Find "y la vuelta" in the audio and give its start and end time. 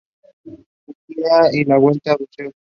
1.53-2.15